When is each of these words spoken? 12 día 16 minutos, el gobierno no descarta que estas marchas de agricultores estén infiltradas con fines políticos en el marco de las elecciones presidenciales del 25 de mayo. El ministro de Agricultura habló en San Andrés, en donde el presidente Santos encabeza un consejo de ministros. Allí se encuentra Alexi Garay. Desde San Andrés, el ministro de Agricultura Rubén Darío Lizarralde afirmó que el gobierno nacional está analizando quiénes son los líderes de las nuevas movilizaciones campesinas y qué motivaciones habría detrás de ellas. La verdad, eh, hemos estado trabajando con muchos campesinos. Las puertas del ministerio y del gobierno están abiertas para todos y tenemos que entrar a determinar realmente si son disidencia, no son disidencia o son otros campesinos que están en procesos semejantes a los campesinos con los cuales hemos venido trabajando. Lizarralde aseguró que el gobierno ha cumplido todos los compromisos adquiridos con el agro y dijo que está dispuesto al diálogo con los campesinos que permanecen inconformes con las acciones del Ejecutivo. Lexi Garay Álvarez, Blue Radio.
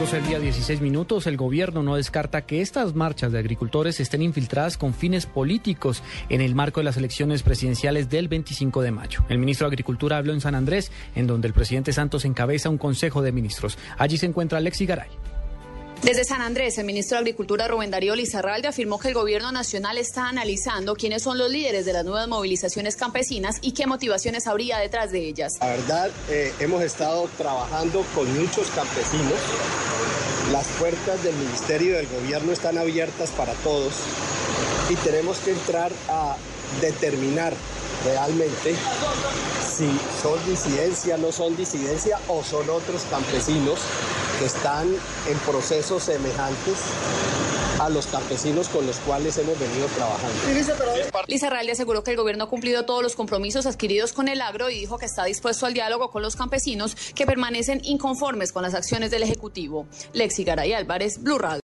12 0.00 0.22
día 0.22 0.40
16 0.40 0.80
minutos, 0.80 1.26
el 1.26 1.36
gobierno 1.36 1.82
no 1.82 1.96
descarta 1.96 2.46
que 2.46 2.62
estas 2.62 2.94
marchas 2.94 3.32
de 3.32 3.38
agricultores 3.38 4.00
estén 4.00 4.22
infiltradas 4.22 4.78
con 4.78 4.94
fines 4.94 5.26
políticos 5.26 6.02
en 6.30 6.40
el 6.40 6.54
marco 6.54 6.80
de 6.80 6.84
las 6.84 6.96
elecciones 6.96 7.42
presidenciales 7.42 8.08
del 8.08 8.26
25 8.26 8.80
de 8.80 8.92
mayo. 8.92 9.20
El 9.28 9.36
ministro 9.36 9.66
de 9.66 9.74
Agricultura 9.74 10.16
habló 10.16 10.32
en 10.32 10.40
San 10.40 10.54
Andrés, 10.54 10.90
en 11.14 11.26
donde 11.26 11.48
el 11.48 11.52
presidente 11.52 11.92
Santos 11.92 12.24
encabeza 12.24 12.70
un 12.70 12.78
consejo 12.78 13.20
de 13.20 13.32
ministros. 13.32 13.76
Allí 13.98 14.16
se 14.16 14.24
encuentra 14.24 14.56
Alexi 14.56 14.86
Garay. 14.86 15.10
Desde 16.02 16.24
San 16.24 16.40
Andrés, 16.40 16.78
el 16.78 16.86
ministro 16.86 17.16
de 17.16 17.20
Agricultura 17.20 17.68
Rubén 17.68 17.90
Darío 17.90 18.16
Lizarralde 18.16 18.68
afirmó 18.68 18.98
que 18.98 19.08
el 19.08 19.14
gobierno 19.14 19.52
nacional 19.52 19.98
está 19.98 20.28
analizando 20.28 20.94
quiénes 20.94 21.22
son 21.22 21.36
los 21.36 21.50
líderes 21.50 21.84
de 21.84 21.92
las 21.92 22.06
nuevas 22.06 22.26
movilizaciones 22.26 22.96
campesinas 22.96 23.58
y 23.60 23.72
qué 23.72 23.86
motivaciones 23.86 24.46
habría 24.46 24.78
detrás 24.78 25.12
de 25.12 25.28
ellas. 25.28 25.58
La 25.60 25.66
verdad, 25.66 26.10
eh, 26.30 26.54
hemos 26.58 26.82
estado 26.82 27.28
trabajando 27.36 28.02
con 28.14 28.26
muchos 28.40 28.70
campesinos. 28.70 29.38
Las 30.50 30.66
puertas 30.78 31.22
del 31.22 31.34
ministerio 31.34 31.90
y 31.90 31.96
del 31.96 32.08
gobierno 32.08 32.52
están 32.52 32.78
abiertas 32.78 33.30
para 33.32 33.52
todos 33.62 33.92
y 34.88 34.94
tenemos 34.96 35.36
que 35.40 35.50
entrar 35.50 35.92
a 36.08 36.34
determinar 36.80 37.52
realmente 38.06 38.74
si 39.80 39.98
son 40.22 40.38
disidencia, 40.44 41.16
no 41.16 41.32
son 41.32 41.56
disidencia 41.56 42.18
o 42.28 42.44
son 42.44 42.68
otros 42.68 43.02
campesinos 43.08 43.78
que 44.38 44.44
están 44.44 44.86
en 45.26 45.38
procesos 45.38 46.02
semejantes 46.02 46.76
a 47.80 47.88
los 47.88 48.06
campesinos 48.08 48.68
con 48.68 48.86
los 48.86 48.98
cuales 48.98 49.38
hemos 49.38 49.58
venido 49.58 49.86
trabajando. 49.96 50.36
Lizarralde 51.26 51.72
aseguró 51.72 52.04
que 52.04 52.10
el 52.10 52.18
gobierno 52.18 52.44
ha 52.44 52.48
cumplido 52.50 52.84
todos 52.84 53.02
los 53.02 53.14
compromisos 53.14 53.64
adquiridos 53.64 54.12
con 54.12 54.28
el 54.28 54.42
agro 54.42 54.68
y 54.68 54.78
dijo 54.78 54.98
que 54.98 55.06
está 55.06 55.24
dispuesto 55.24 55.64
al 55.64 55.72
diálogo 55.72 56.10
con 56.10 56.20
los 56.20 56.36
campesinos 56.36 56.94
que 57.14 57.24
permanecen 57.24 57.80
inconformes 57.82 58.52
con 58.52 58.62
las 58.62 58.74
acciones 58.74 59.10
del 59.10 59.22
Ejecutivo. 59.22 59.86
Lexi 60.12 60.44
Garay 60.44 60.74
Álvarez, 60.74 61.22
Blue 61.22 61.38
Radio. 61.38 61.58